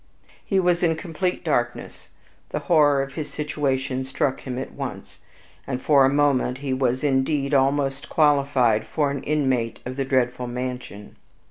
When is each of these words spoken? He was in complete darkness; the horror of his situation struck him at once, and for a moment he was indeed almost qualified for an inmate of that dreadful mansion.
He 0.43 0.59
was 0.59 0.81
in 0.81 0.95
complete 0.95 1.43
darkness; 1.43 2.09
the 2.49 2.57
horror 2.65 3.03
of 3.03 3.13
his 3.13 3.29
situation 3.29 4.03
struck 4.03 4.39
him 4.39 4.57
at 4.57 4.71
once, 4.71 5.19
and 5.67 5.79
for 5.79 6.05
a 6.05 6.09
moment 6.11 6.57
he 6.57 6.73
was 6.73 7.03
indeed 7.03 7.53
almost 7.53 8.09
qualified 8.09 8.87
for 8.87 9.11
an 9.11 9.21
inmate 9.21 9.79
of 9.85 9.97
that 9.97 10.09
dreadful 10.09 10.47
mansion. 10.47 11.17